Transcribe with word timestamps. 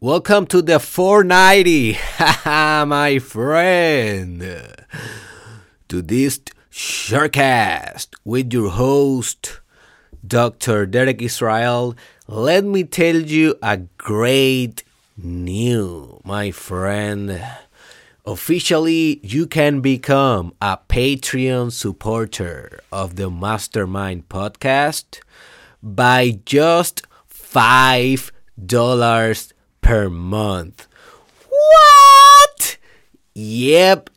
Welcome 0.00 0.46
to 0.54 0.62
the 0.62 0.78
490, 0.78 1.98
my 2.46 3.18
friend. 3.18 4.40
To 5.88 6.02
this 6.02 6.38
Shortcast 6.70 8.14
with 8.24 8.52
your 8.52 8.70
host, 8.70 9.58
Dr. 10.24 10.86
Derek 10.86 11.20
Israel. 11.20 11.96
Let 12.28 12.62
me 12.64 12.84
tell 12.84 13.16
you 13.16 13.56
a 13.60 13.78
great 13.98 14.84
news, 15.16 16.20
my 16.22 16.52
friend. 16.52 17.44
Officially, 18.24 19.18
you 19.24 19.48
can 19.48 19.80
become 19.80 20.54
a 20.62 20.78
Patreon 20.88 21.72
supporter 21.72 22.78
of 22.92 23.16
the 23.16 23.28
Mastermind 23.28 24.28
podcast 24.28 25.18
by 25.82 26.38
just 26.44 27.02
$5 27.28 28.30
per 29.88 30.10
month. 30.10 30.86
What? 31.48 32.76
Yep, 33.32 34.10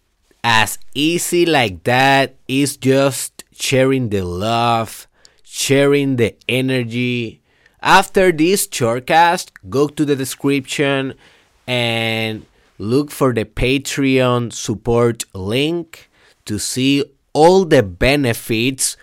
as 0.43 0.77
easy 0.93 1.45
like 1.45 1.85
that 1.85 2.35
is 2.45 2.75
just 2.75 3.45
sharing 3.53 4.09
the 4.09 4.23
love, 4.23 5.07
sharing 5.43 6.17
the 6.17 6.35
energy. 6.49 7.41
After 7.81 8.33
this 8.33 8.67
shortcast, 8.67 9.51
go 9.69 9.87
to 9.87 10.03
the 10.03 10.17
description 10.17 11.13
and 11.65 12.45
look 12.77 13.09
for 13.09 13.31
the 13.31 13.45
Patreon 13.45 14.51
support 14.51 15.23
link 15.33 16.09
to 16.43 16.59
see 16.59 17.05
all 17.31 17.63
the 17.63 17.81
benefits. 17.81 18.97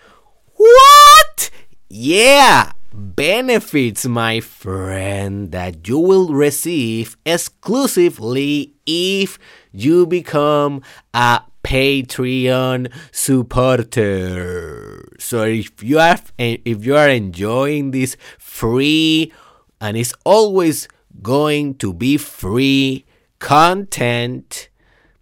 What? 0.56 1.48
Yeah, 1.88 2.72
benefits, 2.98 4.04
my 4.06 4.40
friend, 4.40 5.52
that 5.52 5.88
you 5.88 5.98
will 5.98 6.34
receive 6.34 7.16
exclusively 7.24 8.74
if 8.86 9.38
you 9.72 10.06
become 10.06 10.82
a 11.14 11.42
Patreon 11.62 12.92
supporter. 13.12 15.04
So 15.18 15.44
if 15.44 15.82
you 15.82 15.98
are 15.98 16.18
if 16.38 16.84
you 16.84 16.96
are 16.96 17.08
enjoying 17.08 17.90
this 17.92 18.16
free 18.38 19.32
and 19.80 19.96
it's 19.96 20.14
always 20.24 20.88
going 21.22 21.74
to 21.76 21.92
be 21.92 22.16
free 22.16 23.04
content, 23.38 24.68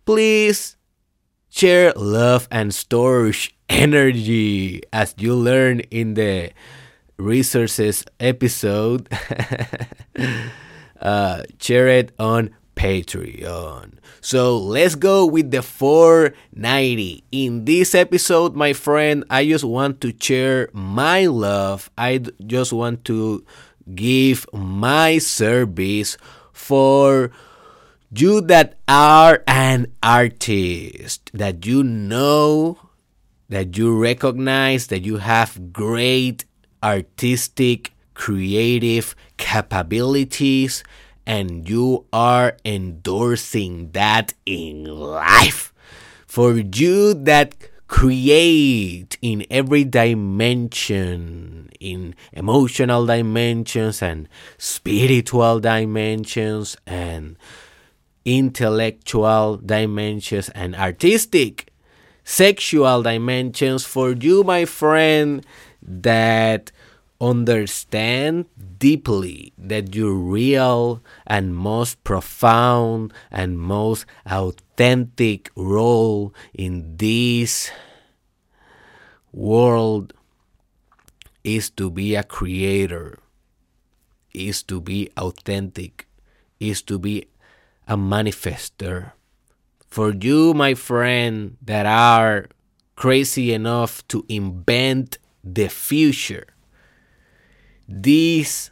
please 0.05 0.77
share 1.51 1.93
love 1.97 2.49
and 2.51 2.75
storage 2.75 3.57
energy 3.69 4.83
as 4.93 5.15
you 5.19 5.35
learn 5.35 5.81
in 5.91 6.15
the 6.15 6.53
resources 7.17 8.05
episode. 8.21 9.09
uh, 11.01 11.43
share 11.59 11.89
it 11.89 12.13
on 12.19 12.51
Patreon. 12.77 13.95
So 14.21 14.59
let's 14.59 14.95
go 14.95 15.25
with 15.25 15.51
the 15.51 15.63
490. 15.63 17.25
In 17.33 17.65
this 17.65 17.95
episode, 17.95 18.55
my 18.55 18.73
friend, 18.73 19.25
I 19.31 19.47
just 19.47 19.65
want 19.65 20.01
to 20.03 20.13
share 20.19 20.69
my 20.73 21.27
love. 21.27 21.91
I 21.97 22.19
just 22.45 22.73
want 22.73 23.05
to 23.07 23.45
give 23.95 24.47
my 24.53 25.19
service 25.19 26.19
for 26.53 27.31
you 28.11 28.41
that 28.43 28.79
are 28.89 29.43
an 29.47 29.87
artist, 30.03 31.31
that 31.35 31.65
you 31.65 31.83
know, 31.83 32.79
that 33.49 33.77
you 33.77 33.97
recognize 33.97 34.89
that 34.89 35.05
you 35.05 35.19
have 35.19 35.73
great 35.73 36.45
artistic, 36.87 37.91
creative 38.15 39.17
capabilities, 39.37 40.85
and 41.27 41.69
you 41.69 42.07
are 42.13 42.57
endorsing 42.65 43.91
that 43.91 44.35
in 44.47 44.85
life. 44.85 45.75
For 46.27 46.55
you 46.55 47.15
that 47.27 47.57
create 47.89 49.19
in 49.21 49.45
every 49.51 49.83
dimension, 49.83 51.71
in 51.81 52.15
emotional 52.33 53.05
dimensions 53.05 54.01
and 54.01 54.29
spiritual 54.57 55.59
dimensions 55.59 56.77
and 56.87 57.37
intellectual 58.25 59.57
dimensions 59.57 60.49
and 60.51 60.75
artistic 60.77 61.73
sexual 62.27 63.05
dimensions 63.05 63.85
for 63.85 64.11
you 64.11 64.43
my 64.43 64.65
friend 64.65 65.47
that 65.81 66.73
understand 67.21 68.47
deeply 68.79 69.53
that 69.57 69.95
your 69.95 70.13
real 70.13 71.03
and 71.27 71.57
most 71.57 72.03
profound 72.05 73.13
and 73.31 73.59
most 73.59 74.07
authentic 74.27 75.51
role 75.57 76.35
in 76.55 76.97
this 76.97 77.71
world 79.33 80.13
is 81.45 81.71
to 81.71 81.91
be 81.91 82.15
a 82.15 82.25
creator, 82.25 83.19
is 84.35 84.63
to 84.65 84.81
be 84.81 85.09
authentic, 85.17 86.09
is 86.59 86.83
to 86.83 86.99
be 86.99 87.27
a 87.87 87.97
manifester. 87.97 89.13
For 89.87 90.13
you, 90.13 90.53
my 90.55 90.75
friend, 90.75 91.57
that 91.63 91.87
are 91.87 92.49
crazy 92.97 93.53
enough 93.53 94.07
to 94.09 94.25
invent 94.29 95.19
the 95.45 95.69
future, 95.69 96.47
this 97.89 98.71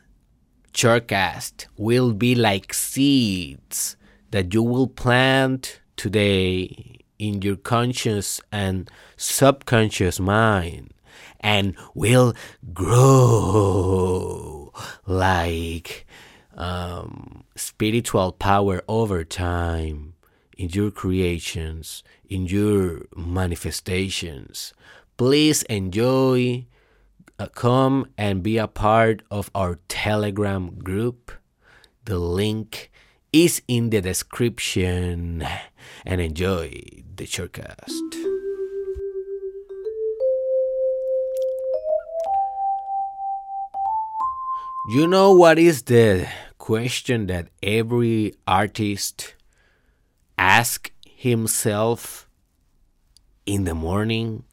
Shortcast 0.73 1.67
will 1.77 2.13
be 2.13 2.35
like 2.35 2.75
seeds 2.75 3.97
that 4.31 4.53
you 4.53 4.63
will 4.63 4.89
plant 4.89 5.81
today 5.97 6.99
in 7.19 7.43
your 7.43 7.57
conscious 7.57 8.41
and 8.51 8.91
subconscious 9.17 10.19
mind 10.19 10.93
and 11.41 11.77
will 11.95 12.35
grow 12.73 14.73
like 15.07 16.07
um, 16.57 17.45
spiritual 17.55 18.33
power 18.33 18.83
over 18.89 19.23
time 19.23 20.15
in 20.57 20.71
your 20.71 20.91
creations, 20.91 22.03
in 22.29 22.47
your 22.47 23.03
manifestations. 23.15 24.73
Please 25.17 25.63
enjoy 25.65 26.67
uh, 27.39 27.47
come 27.49 28.07
and 28.17 28.43
be 28.43 28.59
a 28.59 28.69
part 28.69 29.23
of 29.31 29.51
our 29.55 29.79
Telegram 29.89 30.79
group. 30.79 31.33
The 32.05 32.19
link 32.19 32.91
is 33.33 33.63
in 33.67 33.91
the 33.91 34.01
description. 34.01 35.45
And 36.07 36.21
enjoy 36.21 36.81
the 37.17 37.25
shortcast. 37.25 37.91
You 44.91 45.09
know 45.09 45.35
what 45.35 45.59
is 45.59 45.83
the 45.83 46.29
question 46.59 47.27
that 47.27 47.49
every 47.63 48.35
artist 48.47 49.35
asks 50.37 50.91
himself 51.05 52.29
in 53.47 53.65
the 53.65 53.75
morning 53.75 54.45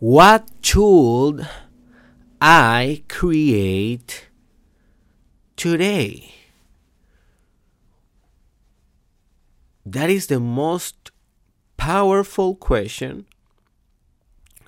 What 0.00 0.48
should 0.62 1.48
I 2.40 3.02
create 3.08 4.28
today? 5.56 6.34
That 9.84 10.08
is 10.08 10.28
the 10.28 10.38
most 10.38 11.10
powerful 11.76 12.54
question 12.54 13.26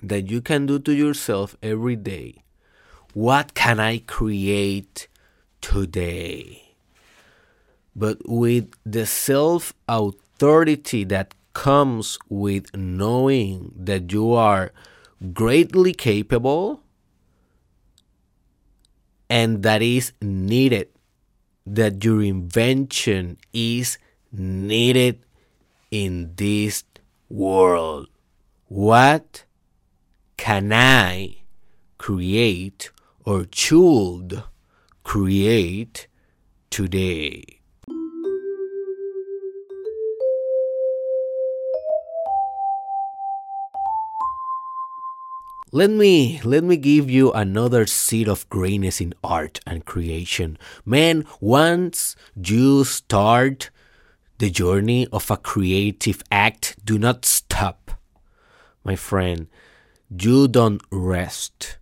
that 0.03 0.29
you 0.29 0.41
can 0.41 0.65
do 0.65 0.79
to 0.79 0.91
yourself 0.91 1.55
every 1.63 1.95
day. 1.95 2.43
What 3.13 3.53
can 3.53 3.79
I 3.79 3.99
create 3.99 5.07
today? 5.61 6.75
But 7.95 8.17
with 8.27 8.73
the 8.85 9.05
self 9.05 9.73
authority 9.87 11.05
that 11.05 11.33
comes 11.53 12.19
with 12.27 12.75
knowing 12.75 13.71
that 13.77 14.11
you 14.11 14.33
are 14.33 14.73
greatly 15.33 15.93
capable 15.93 16.81
and 19.29 19.63
that 19.63 19.81
is 19.81 20.11
needed, 20.21 20.89
that 21.65 22.03
your 22.03 22.21
invention 22.21 23.37
is 23.53 23.97
needed 24.31 25.23
in 25.89 26.33
this 26.35 26.83
world. 27.29 28.07
What 28.67 29.45
can 30.37 30.73
I 30.73 31.43
create 31.97 32.91
or 33.23 33.45
should 33.53 34.43
create 35.03 36.07
today? 36.69 37.60
Let 45.73 45.89
me 45.89 46.41
let 46.43 46.63
me 46.63 46.75
give 46.75 47.09
you 47.09 47.31
another 47.31 47.85
seed 47.85 48.27
of 48.27 48.49
greatness 48.49 48.99
in 48.99 49.13
art 49.23 49.61
and 49.65 49.85
creation. 49.85 50.57
Man, 50.85 51.25
once 51.39 52.15
you 52.35 52.83
start 52.83 53.69
the 54.37 54.49
journey 54.49 55.07
of 55.13 55.31
a 55.31 55.37
creative 55.37 56.21
act, 56.29 56.75
do 56.83 56.97
not 56.97 57.23
stop. 57.23 57.91
My 58.83 58.97
friend, 58.97 59.47
you 60.09 60.49
don't 60.49 60.81
rest. 60.91 61.77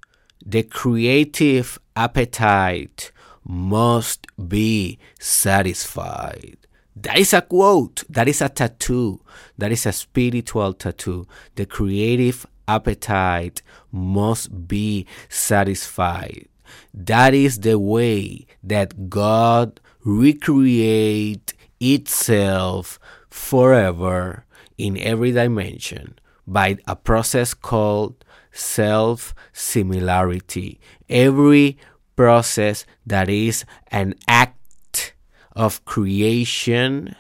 The 0.46 0.64
creative 0.64 1.80
appetite 1.96 3.12
must 3.44 4.28
be 4.48 5.00
satisfied. 5.20 6.58
That 6.96 7.18
is 7.18 7.34
a 7.34 7.42
quote. 7.42 8.04
That 8.10 8.28
is 8.28 8.42
a 8.42 8.50
tattoo. 8.50 9.22
That 9.58 9.72
is 9.72 9.86
a 9.86 9.94
spiritual 9.94 10.74
tattoo. 10.74 11.28
The 11.56 11.66
creative 11.66 12.46
appetite 12.76 13.62
must 13.92 14.68
be 14.68 15.06
satisfied. 15.28 16.48
That 16.94 17.34
is 17.34 17.62
the 17.62 17.80
way 17.80 18.46
that 18.64 19.10
God 19.10 19.80
recreate 20.04 21.54
itself 21.80 23.00
forever 23.30 24.46
in 24.78 24.98
every 24.98 25.32
dimension 25.32 26.18
by 26.46 26.78
a 26.88 26.96
process 26.96 27.54
called 27.54 28.24
self 28.52 29.34
similarity. 29.54 30.80
Every 31.10 31.78
process 32.16 32.86
that 33.06 33.30
is 33.30 33.66
an 33.92 34.16
act 34.28 35.14
of 35.56 35.84
creation 35.86 37.16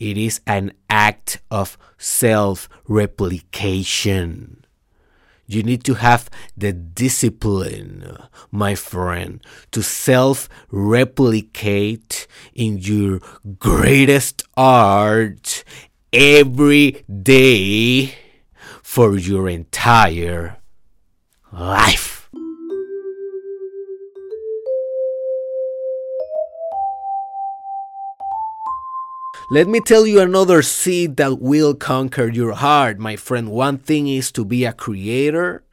it 0.00 0.16
is 0.16 0.40
an 0.46 0.72
act 0.88 1.40
of 1.50 1.78
self 1.98 2.68
replication. 2.88 4.64
You 5.46 5.62
need 5.62 5.84
to 5.84 5.94
have 5.94 6.30
the 6.56 6.72
discipline, 6.72 8.16
my 8.50 8.74
friend, 8.74 9.44
to 9.72 9.82
self 9.82 10.48
replicate 10.70 12.26
in 12.54 12.78
your 12.78 13.20
greatest 13.58 14.44
art 14.56 15.64
every 16.12 17.04
day 17.06 18.14
for 18.82 19.18
your 19.18 19.48
entire 19.48 20.58
life. 21.52 22.19
Let 29.52 29.66
me 29.66 29.80
tell 29.80 30.06
you 30.06 30.20
another 30.20 30.62
seed 30.62 31.16
that 31.16 31.40
will 31.40 31.74
conquer 31.74 32.28
your 32.28 32.52
heart, 32.52 33.00
my 33.00 33.16
friend. 33.16 33.50
One 33.50 33.78
thing 33.78 34.06
is 34.06 34.30
to 34.38 34.44
be 34.44 34.64
a 34.64 34.72
creator, 34.72 35.64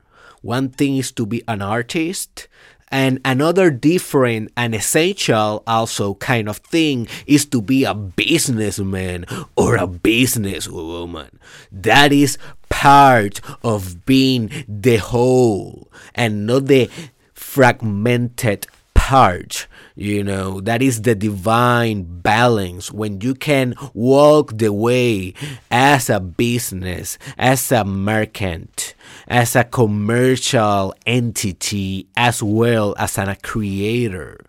one 0.42 0.70
thing 0.70 0.98
is 0.98 1.12
to 1.12 1.28
be 1.28 1.44
an 1.48 1.62
artist, 1.62 2.48
and 2.90 3.22
another 3.24 3.70
different 3.70 4.52
and 4.58 4.74
essential 4.74 5.62
also 5.68 6.16
kind 6.16 6.50
of 6.50 6.58
thing 6.58 7.08
is 7.28 7.46
to 7.54 7.62
be 7.62 7.84
a 7.84 7.94
businessman 7.94 9.26
or 9.56 9.76
a 9.76 9.86
businesswoman. 9.86 11.38
That 11.72 12.12
is 12.12 12.40
part 12.70 13.42
of 13.62 14.08
being 14.08 14.50
the 14.68 14.98
whole 14.98 15.92
and 16.16 16.48
not 16.48 16.66
the 16.66 16.90
fragmented 17.36 18.66
part 19.08 19.68
you 20.00 20.24
know, 20.24 20.62
that 20.62 20.84
is 20.84 21.02
the 21.02 21.16
divine 21.16 22.04
balance 22.04 22.92
when 22.92 23.20
you 23.20 23.34
can 23.34 23.74
walk 23.96 24.56
the 24.56 24.72
way 24.72 25.34
as 25.72 26.08
a 26.08 26.20
business, 26.20 27.18
as 27.36 27.72
a 27.72 27.84
merchant, 27.84 28.94
as 29.28 29.56
a 29.56 29.64
commercial 29.64 30.94
entity, 31.08 32.06
as 32.16 32.44
well 32.44 32.94
as 33.00 33.18
a 33.18 33.36
creator. 33.42 34.40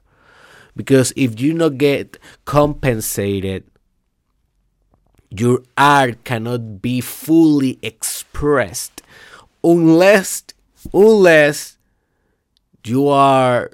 Because 0.76 1.14
if 1.16 1.40
you 1.40 1.54
not 1.54 1.78
get 1.78 2.18
compensated, 2.44 3.64
your 5.30 5.62
art 5.78 6.24
cannot 6.24 6.82
be 6.82 7.00
fully 7.00 7.78
expressed 7.80 9.00
unless 9.64 10.44
unless 10.92 11.78
you 12.84 13.08
are 13.08 13.70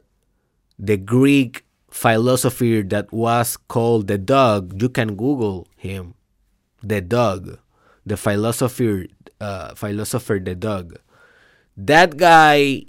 the 0.79 0.97
Greek 0.97 1.65
philosopher 1.91 2.83
that 2.83 3.13
was 3.13 3.57
called 3.57 4.09
the 4.09 4.19
dog. 4.19 4.81
You 4.81 4.89
can 4.89 5.15
Google 5.15 5.69
him, 5.77 6.15
the 6.83 7.01
dog, 7.01 7.59
the 8.05 8.17
philosopher, 8.17 9.07
uh, 9.41 9.75
philosopher, 9.75 10.39
the 10.39 10.55
dog. 10.55 10.99
That 11.77 12.17
guy, 12.17 12.87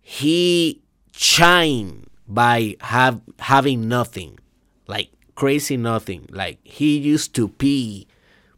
he 0.00 0.82
shine 1.12 2.06
by 2.26 2.76
have 2.80 3.20
having 3.38 3.88
nothing, 3.88 4.38
like 4.86 5.10
crazy 5.34 5.76
nothing. 5.76 6.26
Like 6.30 6.58
he 6.62 6.98
used 6.98 7.34
to 7.34 7.48
pee 7.48 8.06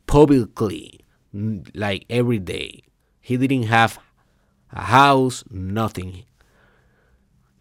publicly, 0.06 1.00
like 1.74 2.04
every 2.10 2.38
day. 2.38 2.82
He 3.20 3.36
didn't 3.36 3.64
have 3.64 3.98
a 4.72 4.82
house, 4.82 5.44
nothing. 5.50 6.24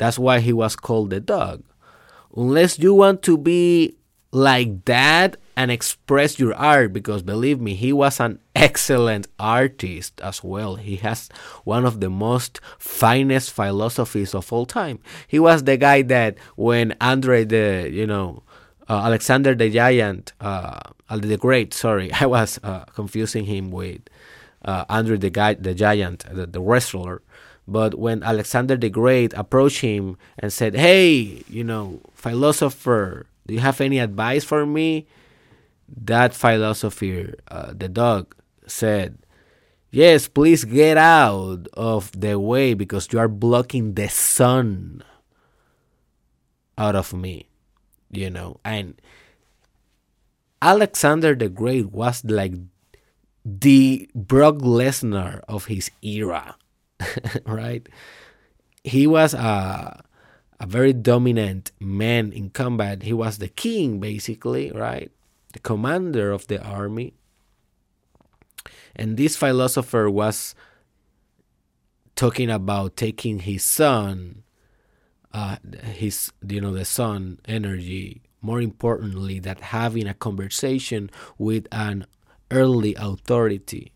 That's 0.01 0.18
why 0.18 0.39
he 0.39 0.51
was 0.51 0.75
called 0.75 1.12
the 1.12 1.19
dog. 1.19 1.62
Unless 2.36 2.80
you 2.80 2.92
want 2.95 3.21
to 3.21 3.38
be 3.38 3.98
like 4.31 4.86
that 4.86 5.38
and 5.56 5.69
express 5.69 6.39
your 6.39 6.56
art 6.56 6.92
because 6.92 7.21
believe 7.21 7.62
me 7.62 7.75
he 7.75 7.94
was 7.94 8.19
an 8.19 8.39
excellent 8.56 9.27
artist 9.38 10.19
as 10.21 10.44
well. 10.44 10.77
He 10.77 10.95
has 11.06 11.30
one 11.65 11.86
of 11.86 12.00
the 12.00 12.09
most 12.09 12.59
finest 12.80 13.51
philosophies 13.51 14.33
of 14.33 14.51
all 14.51 14.65
time. 14.65 14.98
He 15.27 15.38
was 15.38 15.65
the 15.65 15.77
guy 15.77 16.01
that 16.01 16.36
when 16.56 16.95
andre 17.00 17.44
the 17.44 17.88
you 17.94 18.07
know 18.07 18.42
uh, 18.89 19.03
alexander 19.06 19.53
the 19.53 19.69
giant 19.69 20.33
uh, 20.42 20.80
the 21.13 21.38
great 21.38 21.75
sorry 21.75 22.12
i 22.19 22.25
was 22.25 22.59
uh, 22.63 22.86
confusing 22.86 23.45
him 23.45 23.69
with 23.69 24.01
uh, 24.65 24.83
andre 24.89 25.15
the 25.15 25.30
guy 25.30 25.53
the 25.53 25.75
giant 25.75 26.25
the, 26.33 26.48
the 26.48 26.59
wrestler 26.59 27.21
but 27.71 27.95
when 27.95 28.21
Alexander 28.21 28.75
the 28.75 28.89
Great 28.89 29.33
approached 29.33 29.79
him 29.79 30.18
and 30.38 30.51
said, 30.51 30.75
Hey, 30.75 31.44
you 31.47 31.63
know, 31.63 32.01
philosopher, 32.13 33.27
do 33.47 33.53
you 33.53 33.62
have 33.62 33.79
any 33.79 33.97
advice 33.97 34.44
for 34.44 34.65
me? 34.65 35.07
That 35.88 36.35
philosopher, 36.35 37.35
uh, 37.47 37.71
the 37.71 37.88
dog, 37.88 38.35
said, 38.68 39.19
Yes, 39.89 40.27
please 40.27 40.63
get 40.63 40.97
out 40.97 41.68
of 41.73 42.12
the 42.12 42.39
way 42.39 42.74
because 42.74 43.07
you 43.12 43.19
are 43.19 43.27
blocking 43.27 43.96
the 43.96 44.07
sun 44.10 45.03
out 46.77 46.96
of 46.96 47.13
me, 47.13 47.48
you 48.10 48.29
know. 48.29 48.60
And 48.63 49.00
Alexander 50.62 51.36
the 51.36 51.48
Great 51.48 51.91
was 51.91 52.24
like 52.24 52.53
the 53.43 54.10
Brock 54.13 54.55
Lesnar 54.55 55.41
of 55.48 55.65
his 55.65 55.91
era 56.01 56.55
right? 57.46 57.88
He 58.84 59.08
was 59.08 59.34
a 59.34 60.03
a 60.62 60.67
very 60.67 60.93
dominant 60.93 61.72
man 61.79 62.31
in 62.31 62.51
combat. 62.51 63.01
He 63.01 63.13
was 63.13 63.39
the 63.39 63.48
king, 63.48 64.00
basically, 64.00 64.72
right? 64.72 65.12
The 65.53 65.60
commander 65.60 66.31
of 66.31 66.46
the 66.48 66.63
army. 66.63 67.15
And 68.96 69.17
this 69.17 69.36
philosopher 69.36 70.08
was 70.08 70.53
talking 72.15 72.51
about 72.51 72.96
taking 72.96 73.39
his 73.39 73.63
son, 73.63 74.43
uh, 75.34 75.58
his 75.84 76.31
you 76.48 76.62
know 76.62 76.74
the 76.74 76.86
sun 76.86 77.39
energy. 77.48 78.22
More 78.43 78.62
importantly, 78.62 79.39
that 79.39 79.62
having 79.74 80.08
a 80.08 80.13
conversation 80.13 81.10
with 81.39 81.67
an 81.72 82.05
early 82.51 82.93
authority, 82.96 83.93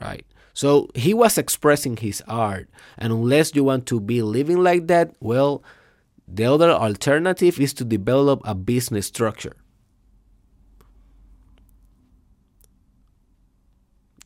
right? 0.00 0.26
So 0.60 0.90
he 0.94 1.14
was 1.14 1.38
expressing 1.38 1.96
his 1.96 2.22
art. 2.28 2.68
And 2.98 3.14
unless 3.14 3.54
you 3.54 3.64
want 3.64 3.86
to 3.86 3.98
be 3.98 4.20
living 4.20 4.58
like 4.62 4.88
that, 4.88 5.14
well, 5.18 5.64
the 6.28 6.44
other 6.44 6.68
alternative 6.68 7.58
is 7.58 7.72
to 7.72 7.82
develop 7.82 8.42
a 8.44 8.54
business 8.54 9.06
structure. 9.06 9.56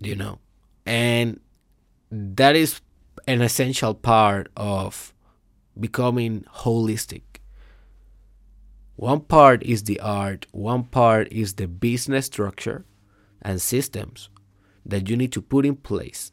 You 0.01 0.17
know, 0.17 0.41
and 0.85 1.39
that 2.11 2.57
is 2.57 2.81
an 3.29 3.41
essential 3.41 3.95
part 3.95 4.51
of 4.57 5.15
becoming 5.79 6.47
holistic. 6.53 7.23
One 8.97 9.21
part 9.21 9.63
is 9.63 9.85
the 9.85 10.01
art, 10.01 10.49
one 10.51 10.83
part 10.83 11.29
is 11.31 11.55
the 11.55 11.69
business 11.69 12.27
structure 12.27 12.85
and 13.41 13.63
systems 13.63 14.31
that 14.87 15.09
you 15.09 15.17
need 15.17 15.33
to 15.33 15.43
put 15.43 15.65
in 15.67 15.77
place 15.77 16.33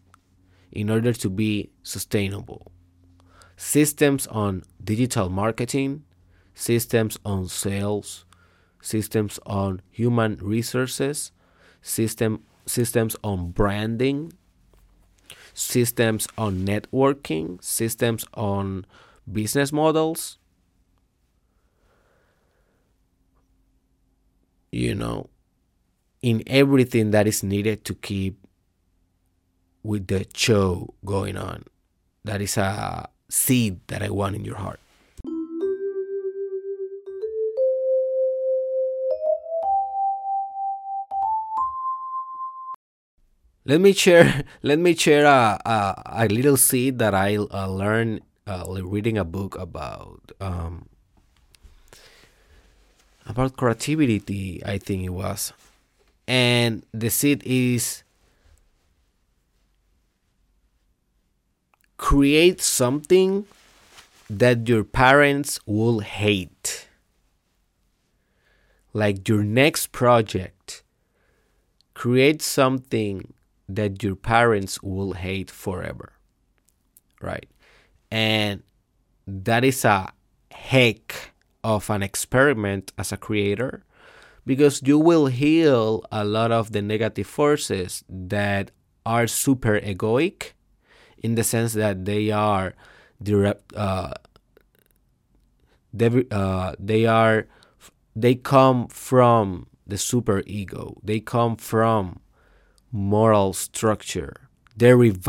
in 0.71 0.89
order 0.89 1.13
to 1.13 1.29
be 1.29 1.71
sustainable. 1.83 2.71
Systems 3.57 4.27
on 4.27 4.63
digital 4.83 5.29
marketing, 5.29 6.03
systems 6.55 7.17
on 7.25 7.47
sales, 7.47 8.25
systems 8.81 9.39
on 9.45 9.81
human 9.91 10.37
resources, 10.37 11.31
system 11.81 12.43
systems 12.65 13.15
on 13.23 13.51
branding. 13.51 14.33
systems 15.53 16.27
on 16.37 16.65
networking, 16.65 17.61
systems 17.63 18.25
on 18.33 18.85
business 19.31 19.71
models. 19.71 20.37
You 24.71 24.95
know, 24.95 25.29
in 26.21 26.43
everything 26.47 27.11
that 27.11 27.27
is 27.27 27.43
needed 27.43 27.83
to 27.85 27.95
keep 27.95 28.37
with 29.83 30.07
the 30.07 30.25
show 30.33 30.93
going 31.05 31.37
on. 31.37 31.65
That 32.23 32.41
is 32.41 32.57
a 32.57 33.09
seed 33.29 33.79
that 33.87 34.03
I 34.03 34.09
want 34.09 34.35
in 34.35 34.45
your 34.45 34.57
heart. 34.57 34.79
Let 43.65 43.79
me 43.79 43.93
share. 43.93 44.43
Let 44.63 44.79
me 44.79 44.95
share 44.95 45.25
a 45.25 45.57
a, 45.65 46.25
a 46.25 46.27
little 46.27 46.57
seed 46.57 46.97
that 46.99 47.13
I 47.13 47.37
uh, 47.37 47.69
learned 47.69 48.21
uh, 48.47 48.65
reading 48.81 49.17
a 49.17 49.23
book 49.25 49.55
about 49.57 50.19
um, 50.41 50.89
about 53.25 53.57
creativity. 53.57 54.61
I 54.65 54.77
think 54.77 55.03
it 55.05 55.13
was, 55.13 55.53
and 56.31 56.85
the 56.93 57.09
seed 57.09 57.43
is 57.45 58.03
create 61.97 62.61
something 62.61 63.45
that 64.29 64.69
your 64.69 64.85
parents 64.85 65.59
will 65.65 65.99
hate. 65.99 66.87
Like 68.93 69.27
your 69.27 69.43
next 69.43 69.91
project, 69.91 70.83
create 71.93 72.41
something 72.41 73.33
that 73.67 74.01
your 74.01 74.15
parents 74.15 74.81
will 74.81 75.11
hate 75.13 75.51
forever. 75.51 76.13
Right? 77.19 77.49
And 78.09 78.63
that 79.27 79.65
is 79.65 79.83
a 79.83 80.13
heck 80.49 81.33
of 81.61 81.89
an 81.89 82.01
experiment 82.01 82.93
as 82.97 83.11
a 83.11 83.17
creator 83.17 83.83
because 84.45 84.81
you 84.83 84.97
will 84.97 85.27
heal 85.27 86.03
a 86.11 86.23
lot 86.23 86.51
of 86.51 86.71
the 86.71 86.81
negative 86.81 87.27
forces 87.27 88.03
that 88.09 88.71
are 89.05 89.27
super 89.27 89.79
egoic 89.79 90.51
in 91.17 91.35
the 91.35 91.43
sense 91.43 91.73
that 91.73 92.05
they 92.05 92.31
are 92.31 92.73
direct 93.21 93.73
uh, 93.75 94.13
they, 95.93 96.25
uh, 96.31 96.73
they 96.79 97.05
are 97.05 97.47
they 98.15 98.35
come 98.35 98.87
from 98.87 99.67
the 99.85 99.97
super 99.97 100.41
ego. 100.45 100.97
They 101.03 101.19
come 101.19 101.55
from 101.55 102.19
moral 102.91 103.53
structure. 103.53 104.49
Derived 104.77 105.25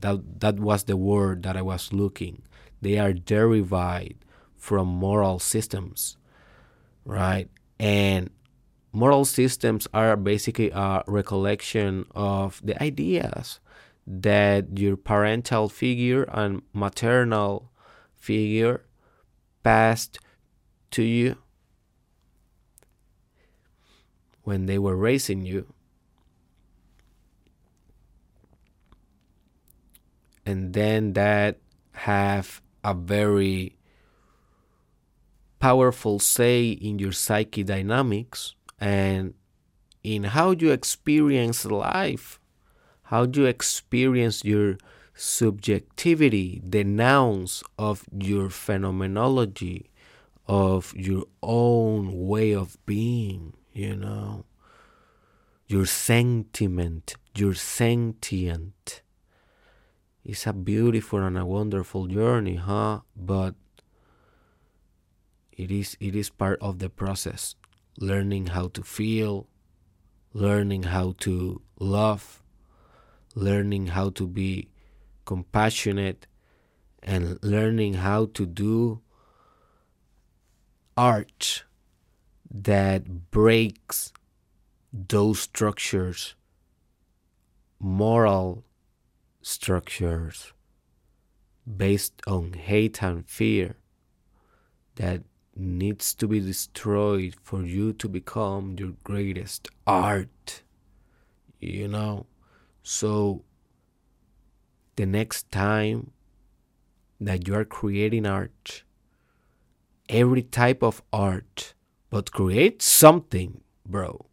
that 0.00 0.40
that 0.40 0.58
was 0.58 0.84
the 0.84 0.96
word 0.96 1.42
that 1.42 1.56
i 1.56 1.62
was 1.62 1.92
looking. 1.92 2.42
They 2.80 2.98
are 2.98 3.12
derived 3.12 4.24
from 4.56 4.88
moral 4.88 5.38
systems 5.38 6.16
right? 7.08 7.48
And 7.80 8.30
moral 8.98 9.24
systems 9.24 9.86
are 9.94 10.16
basically 10.16 10.70
a 10.74 11.04
recollection 11.06 12.04
of 12.16 12.60
the 12.64 12.74
ideas 12.82 13.60
that 14.04 14.76
your 14.76 14.96
parental 14.96 15.68
figure 15.68 16.24
and 16.24 16.62
maternal 16.72 17.70
figure 18.16 18.84
passed 19.62 20.18
to 20.90 21.04
you 21.04 21.36
when 24.42 24.66
they 24.66 24.80
were 24.80 24.96
raising 24.96 25.46
you. 25.46 25.72
And 30.44 30.72
then 30.72 31.12
that 31.12 31.60
have 31.92 32.60
a 32.82 32.94
very 32.94 33.76
powerful 35.60 36.18
say 36.18 36.70
in 36.70 36.98
your 36.98 37.12
psyche 37.12 37.62
dynamics 37.62 38.56
and 38.80 39.34
in 40.02 40.24
how 40.24 40.52
you 40.52 40.70
experience 40.70 41.64
life 41.64 42.38
how 43.08 43.24
you 43.24 43.46
experience 43.46 44.44
your 44.44 44.76
subjectivity, 45.14 46.60
the 46.62 46.84
nouns 46.84 47.64
of 47.78 48.04
your 48.12 48.50
phenomenology, 48.50 49.88
of 50.46 50.92
your 50.94 51.24
own 51.42 52.28
way 52.28 52.52
of 52.52 52.76
being, 52.84 53.54
you 53.72 53.96
know? 53.96 54.44
Your 55.66 55.86
sentiment, 55.86 57.16
your 57.34 57.54
sentient. 57.54 59.00
It's 60.22 60.46
a 60.46 60.52
beautiful 60.52 61.20
and 61.20 61.38
a 61.38 61.46
wonderful 61.46 62.08
journey, 62.08 62.56
huh? 62.56 63.00
But 63.16 63.54
it 65.50 65.70
is 65.70 65.96
it 65.98 66.14
is 66.14 66.28
part 66.28 66.60
of 66.60 66.78
the 66.78 66.90
process. 66.90 67.54
Learning 68.00 68.46
how 68.46 68.68
to 68.68 68.82
feel, 68.82 69.48
learning 70.32 70.84
how 70.84 71.14
to 71.18 71.60
love, 71.80 72.42
learning 73.34 73.88
how 73.88 74.10
to 74.10 74.26
be 74.26 74.68
compassionate 75.24 76.26
and 77.02 77.38
learning 77.42 77.94
how 77.94 78.26
to 78.34 78.46
do 78.46 79.00
art 80.96 81.64
that 82.50 83.30
breaks 83.30 84.12
those 84.92 85.40
structures, 85.40 86.34
moral 87.78 88.64
structures 89.42 90.52
based 91.76 92.20
on 92.26 92.52
hate 92.54 93.02
and 93.02 93.28
fear 93.28 93.76
that 94.96 95.22
needs 95.58 96.14
to 96.14 96.28
be 96.28 96.40
destroyed 96.40 97.34
for 97.42 97.62
you 97.62 97.92
to 97.92 98.08
become 98.08 98.76
your 98.78 98.92
greatest 99.04 99.68
art. 99.86 100.62
You 101.60 101.88
know? 101.88 102.26
So 102.82 103.44
the 104.96 105.06
next 105.06 105.50
time 105.50 106.12
that 107.20 107.46
you 107.46 107.54
are 107.54 107.64
creating 107.64 108.26
art, 108.26 108.84
every 110.08 110.42
type 110.42 110.82
of 110.82 111.02
art, 111.12 111.74
but 112.10 112.32
create 112.32 112.80
something, 112.80 113.60
bro. 113.84 114.26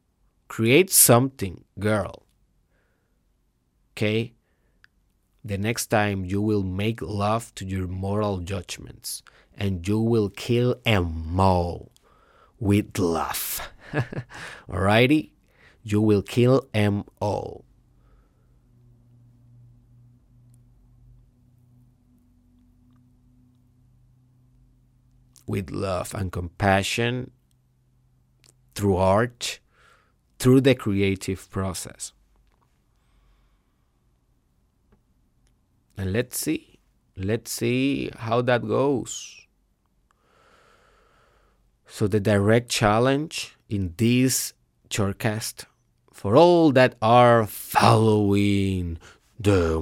Create 0.48 0.92
something, 0.92 1.64
girl. 1.80 2.24
Okay? 3.94 4.34
The 5.44 5.58
next 5.58 5.88
time 5.88 6.26
you 6.26 6.42
will 6.42 6.64
make 6.64 7.02
love 7.02 7.54
to 7.56 7.66
your 7.66 7.88
moral 7.88 8.40
judgments 8.40 9.22
and 9.58 9.88
you 9.88 10.00
will 10.00 10.30
kill 10.30 10.76
them 10.86 11.40
all 11.40 11.92
with 12.60 12.98
love. 13.00 13.62
Alrighty? 14.70 15.32
You 15.84 16.02
will 16.02 16.22
kill 16.22 16.68
them 16.74 17.06
all. 17.20 17.66
with 25.48 25.70
love 25.70 26.14
and 26.14 26.32
compassion 26.32 27.32
through 28.74 28.98
art, 28.98 29.60
through 30.40 30.62
the 30.62 30.76
creative 30.76 31.50
process. 31.50 32.14
And 35.98 36.12
let's 36.12 36.38
see. 36.40 36.80
Let's 37.16 37.52
see 37.52 38.12
how 38.18 38.42
that 38.42 38.68
goes. 38.68 39.45
So, 41.96 42.04
the 42.08 42.20
direct 42.20 42.68
challenge 42.68 43.56
in 43.70 43.94
this 43.96 44.52
shortcast 44.90 45.64
for 46.12 46.36
all 46.36 46.74
that 46.74 46.96
are 47.02 47.48
following 47.48 48.98
the 49.40 49.80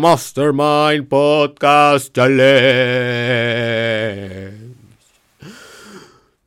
Mastermind 0.00 1.10
Podcast 1.10 2.14
Challenge. 2.14 2.40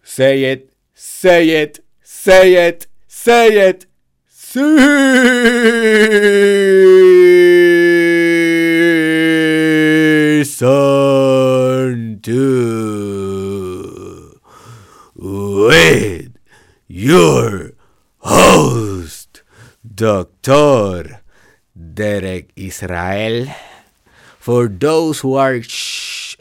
Say 0.01 0.45
it, 0.45 0.73
say 0.95 1.49
it, 1.61 1.79
say 2.01 2.67
it, 2.67 2.87
say 3.07 3.69
it. 3.69 3.85
Season 10.47 12.21
2 12.21 14.39
with 15.15 16.37
your 17.07 17.71
host, 18.19 19.41
Dr. 19.79 21.23
Derek 21.71 22.51
Israel. 22.57 23.47
For 24.39 24.67
those 24.67 25.23
who 25.23 25.35
are 25.39 25.55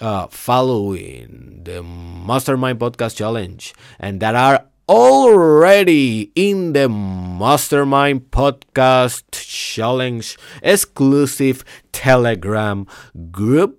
uh, 0.00 0.26
following 0.26 1.62
the 1.62 1.85
Mastermind 1.85 2.80
Podcast 2.80 3.14
Challenge 3.14 3.75
and 4.00 4.18
that 4.18 4.35
are 4.35 4.66
already 4.88 6.32
in 6.35 6.73
the 6.73 6.88
Mastermind 6.88 8.32
Podcast 8.35 9.23
Challenge 9.30 10.37
exclusive 10.62 11.64
Telegram 11.92 12.88
group. 13.30 13.78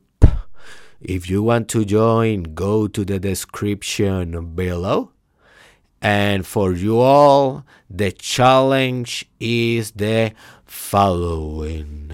If 1.01 1.29
you 1.29 1.43
want 1.43 1.67
to 1.75 1.83
join, 1.83 2.55
go 2.55 2.87
to 2.87 3.03
the 3.03 3.19
description 3.19 4.55
below. 4.55 5.11
And 6.01 6.45
for 6.45 6.73
you 6.73 6.99
all, 6.99 7.65
the 7.89 8.11
challenge 8.11 9.25
is 9.39 9.91
the 9.91 10.33
following. 10.65 12.11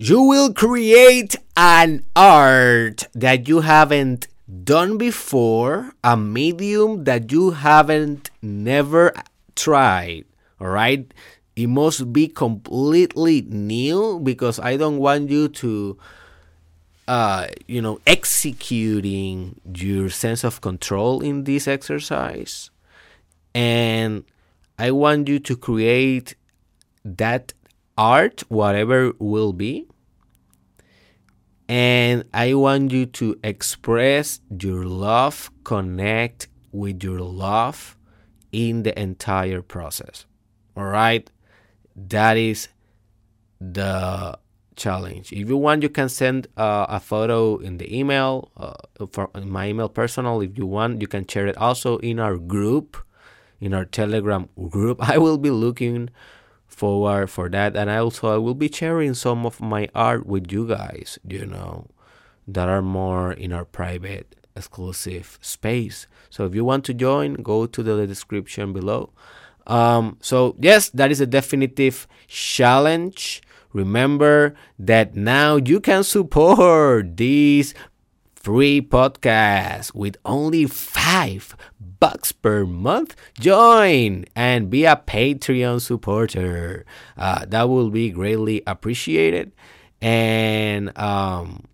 You 0.00 0.22
will 0.22 0.52
create 0.52 1.34
an 1.56 2.04
art 2.14 3.08
that 3.14 3.48
you 3.48 3.62
haven't 3.62 4.28
done 4.62 4.96
before, 4.96 5.92
a 6.04 6.16
medium 6.16 7.02
that 7.02 7.32
you 7.32 7.50
haven't 7.50 8.30
never 8.40 9.12
tried. 9.56 10.24
All 10.60 10.68
right? 10.68 11.12
It 11.58 11.66
must 11.66 12.12
be 12.12 12.28
completely 12.28 13.42
new 13.42 14.20
because 14.22 14.60
I 14.60 14.76
don't 14.76 14.98
want 14.98 15.28
you 15.28 15.48
to 15.48 15.98
uh, 17.08 17.48
you 17.66 17.82
know, 17.82 17.98
executing 18.06 19.60
your 19.74 20.08
sense 20.08 20.44
of 20.44 20.60
control 20.60 21.20
in 21.20 21.42
this 21.42 21.66
exercise. 21.66 22.70
And 23.54 24.22
I 24.78 24.92
want 24.92 25.26
you 25.26 25.40
to 25.40 25.56
create 25.56 26.36
that 27.04 27.54
art, 27.96 28.44
whatever 28.48 29.12
will 29.18 29.52
be. 29.52 29.88
And 31.68 32.22
I 32.32 32.54
want 32.54 32.92
you 32.92 33.06
to 33.06 33.40
express 33.42 34.40
your 34.60 34.84
love, 34.84 35.50
connect 35.64 36.46
with 36.70 37.02
your 37.02 37.18
love 37.18 37.96
in 38.52 38.84
the 38.84 38.96
entire 38.96 39.62
process. 39.62 40.24
All 40.76 40.84
right? 40.84 41.28
That 42.06 42.36
is 42.36 42.68
the 43.60 44.38
challenge. 44.76 45.32
If 45.32 45.48
you 45.48 45.56
want, 45.56 45.82
you 45.82 45.88
can 45.88 46.08
send 46.08 46.46
uh, 46.56 46.86
a 46.88 47.00
photo 47.00 47.56
in 47.58 47.78
the 47.78 47.98
email, 47.98 48.50
uh, 48.56 48.74
for 49.10 49.30
my 49.34 49.68
email 49.68 49.88
personal. 49.88 50.40
If 50.40 50.56
you 50.56 50.66
want, 50.66 51.00
you 51.00 51.08
can 51.08 51.26
share 51.26 51.46
it 51.46 51.56
also 51.56 51.98
in 51.98 52.20
our 52.20 52.36
group, 52.36 52.96
in 53.60 53.74
our 53.74 53.84
Telegram 53.84 54.48
group. 54.68 54.98
I 55.08 55.18
will 55.18 55.38
be 55.38 55.50
looking 55.50 56.10
forward 56.68 57.28
for 57.28 57.48
that 57.48 57.74
and 57.74 57.90
I 57.90 57.96
also 57.96 58.32
I 58.32 58.36
will 58.36 58.54
be 58.54 58.70
sharing 58.70 59.14
some 59.14 59.44
of 59.44 59.60
my 59.60 59.88
art 59.94 60.26
with 60.26 60.52
you 60.52 60.68
guys 60.68 61.18
you 61.26 61.44
know 61.44 61.88
that 62.46 62.68
are 62.68 62.82
more 62.82 63.32
in 63.32 63.52
our 63.52 63.64
private 63.64 64.36
exclusive 64.54 65.38
space 65.40 66.06
so 66.30 66.44
if 66.44 66.54
you 66.54 66.64
want 66.64 66.84
to 66.84 66.94
join 66.94 67.34
go 67.34 67.66
to 67.66 67.82
the 67.82 68.06
description 68.06 68.72
below 68.72 69.10
um, 69.68 70.16
so 70.20 70.56
yes 70.58 70.90
that 70.90 71.10
is 71.10 71.20
a 71.20 71.26
definitive 71.26 72.08
challenge 72.26 73.42
remember 73.72 74.54
that 74.78 75.14
now 75.14 75.56
you 75.56 75.80
can 75.80 76.02
support 76.02 77.16
this 77.16 77.74
free 78.34 78.80
podcast 78.80 79.94
with 79.94 80.16
only 80.24 80.64
five 80.64 81.54
bucks 82.00 82.32
per 82.32 82.64
month, 82.64 83.16
join 83.38 84.24
and 84.34 84.70
be 84.70 84.84
a 84.84 84.96
Patreon 84.96 85.80
supporter. 85.80 86.84
Uh, 87.16 87.44
that 87.46 87.68
will 87.68 87.90
be 87.90 88.10
greatly 88.10 88.62
appreciated. 88.66 89.52
And 90.00 90.96
um, 90.98 91.64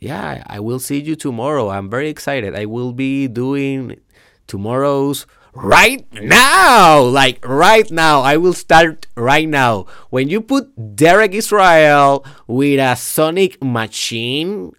yeah, 0.00 0.42
I 0.46 0.60
will 0.60 0.78
see 0.78 1.00
you 1.00 1.14
tomorrow. 1.16 1.68
I'm 1.70 1.90
very 1.90 2.08
excited. 2.08 2.54
I 2.54 2.64
will 2.66 2.92
be 2.92 3.28
doing 3.28 4.00
tomorrow's 4.46 5.26
right 5.54 6.06
now. 6.12 7.00
Like 7.02 7.44
right 7.46 7.90
now. 7.90 8.20
I 8.20 8.36
will 8.36 8.52
start 8.52 9.06
right 9.16 9.48
now. 9.48 9.86
When 10.10 10.28
you 10.28 10.40
put 10.40 10.96
Derek 10.96 11.34
Israel 11.34 12.24
with 12.46 12.80
a 12.80 12.96
Sonic 12.96 13.62
machine 13.62 14.72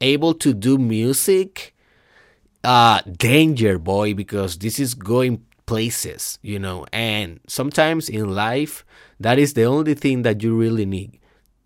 able 0.00 0.34
to 0.34 0.54
do 0.54 0.78
music, 0.78 1.74
uh 2.64 3.00
danger 3.16 3.78
boy 3.78 4.12
because 4.12 4.58
this 4.58 4.78
is 4.78 4.94
going 4.94 5.42
places 5.64 6.38
you 6.42 6.58
know 6.58 6.84
and 6.92 7.40
sometimes 7.46 8.08
in 8.08 8.34
life 8.34 8.84
that 9.18 9.38
is 9.38 9.54
the 9.54 9.64
only 9.64 9.94
thing 9.94 10.22
that 10.22 10.42
you 10.42 10.54
really 10.54 10.84
need 10.84 11.18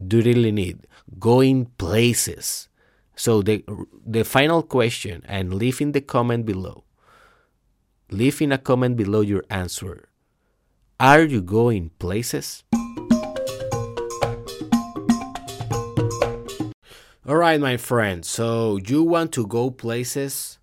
do 0.06 0.20
really 0.20 0.52
need 0.52 0.86
going 1.18 1.66
places 1.78 2.68
so 3.16 3.42
the 3.42 3.64
the 4.06 4.24
final 4.24 4.62
question 4.62 5.22
and 5.26 5.54
leave 5.54 5.80
in 5.80 5.92
the 5.92 6.00
comment 6.00 6.46
below 6.46 6.83
leave 8.14 8.40
in 8.40 8.52
a 8.52 8.58
comment 8.58 8.96
below 8.96 9.20
your 9.20 9.44
answer. 9.50 10.08
Are 11.00 11.24
you 11.24 11.42
going 11.42 11.90
places? 11.98 12.62
All 17.26 17.36
right 17.36 17.60
my 17.60 17.76
friend. 17.76 18.24
So 18.24 18.76
you 18.76 19.02
want 19.02 19.32
to 19.32 19.46
go 19.46 19.70
places? 19.70 20.58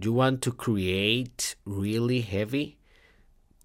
You 0.00 0.12
want 0.12 0.42
to 0.42 0.52
create 0.52 1.54
really 1.64 2.22
heavy, 2.22 2.78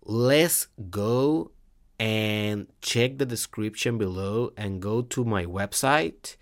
let's 0.04 0.68
go 0.90 1.52
and 2.00 2.68
check 2.82 3.18
the 3.18 3.26
description 3.26 3.98
below 3.98 4.52
and 4.56 4.82
go 4.82 5.02
to 5.02 5.26
my 5.26 5.46
website 5.46 6.36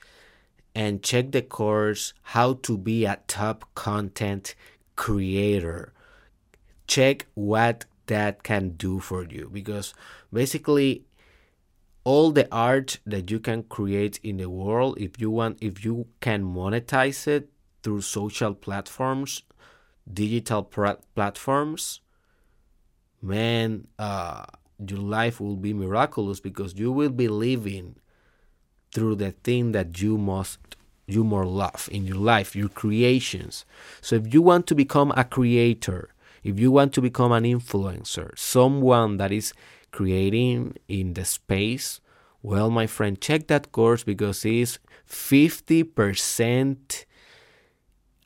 and 0.74 1.02
check 1.02 1.32
the 1.32 1.42
course 1.42 2.14
how 2.34 2.54
to 2.64 2.78
be 2.78 3.06
a 3.06 3.20
top 3.28 3.74
content 3.76 4.56
creator. 4.96 5.94
Check 6.88 7.26
what 7.34 7.86
that 8.08 8.44
can 8.44 8.70
do 8.72 9.00
for 9.00 9.24
you 9.24 9.50
because 9.52 9.94
basically 10.32 11.04
all 12.04 12.32
the 12.32 12.48
art 12.52 13.00
that 13.06 13.32
you 13.32 13.40
can 13.40 13.64
create 13.64 14.20
in 14.22 14.38
the 14.38 14.48
world 14.48 14.96
if 15.00 15.20
you 15.20 15.32
want 15.32 15.58
if 15.60 15.84
you 15.84 16.06
can 16.22 16.44
monetize 16.44 17.26
it 17.28 17.50
through 17.82 18.02
social 18.02 18.54
platforms 18.54 19.42
digital 20.12 20.64
platforms, 20.64 22.02
man, 23.22 23.88
uh, 23.98 24.46
your 24.88 25.00
life 25.00 25.40
will 25.40 25.56
be 25.56 25.74
miraculous 25.74 26.40
because 26.40 26.76
you 26.76 26.92
will 26.92 27.10
be 27.10 27.28
living 27.28 27.96
through 28.94 29.16
the 29.16 29.32
thing 29.32 29.72
that 29.72 30.02
you 30.02 30.18
must 30.18 30.60
you 31.08 31.24
more 31.24 31.46
love 31.46 31.88
in 31.92 32.06
your 32.06 32.18
life, 32.18 32.56
your 32.56 32.70
creations. 32.70 33.64
So 34.02 34.16
if 34.16 34.34
you 34.34 34.42
want 34.42 34.66
to 34.68 34.76
become 34.76 35.14
a 35.16 35.24
creator, 35.24 36.10
if 36.46 36.60
you 36.60 36.72
want 36.72 36.94
to 36.94 37.02
become 37.02 37.32
an 37.32 37.44
influencer, 37.44 38.30
someone 38.38 39.18
that 39.18 39.32
is 39.32 39.52
creating 39.92 40.76
in 40.88 41.16
the 41.16 41.26
space, 41.26 42.00
well, 42.44 42.70
my 42.70 42.86
friend, 42.86 43.20
check 43.20 43.48
that 43.48 43.72
course 43.72 44.04
because 44.04 44.46
it's 44.46 44.78
50% 45.10 47.06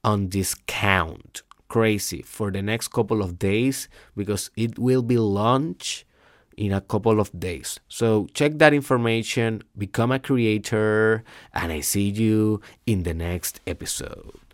on 0.04 0.28
discount 0.28 1.44
crazy 1.70 2.22
for 2.22 2.52
the 2.52 2.62
next 2.62 2.90
couple 2.90 3.22
of 3.22 3.40
days 3.40 3.88
because 4.18 4.52
it 4.58 4.78
will 4.78 5.02
be 5.02 5.18
launched 5.18 6.04
in 6.58 6.74
a 6.74 6.82
couple 6.82 7.22
of 7.22 7.32
days. 7.40 7.80
So 7.88 8.28
check 8.34 8.58
that 8.58 8.74
information, 8.74 9.64
become 9.78 10.12
a 10.12 10.20
creator, 10.20 11.24
and 11.54 11.72
I 11.72 11.80
see 11.80 12.10
you 12.10 12.60
in 12.86 13.04
the 13.04 13.14
next 13.14 13.62
episode. 13.66 14.49